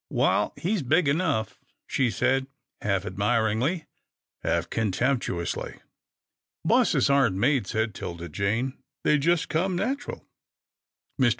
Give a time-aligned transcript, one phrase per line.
[0.09, 2.47] Wal, he's big enough," she said
[2.81, 3.85] half ad miringly,
[4.41, 5.75] half contemptuously."
[6.65, 10.25] Bosses aren't made," said 'Tilda Jane." They just come natural.
[11.19, 11.29] Mr.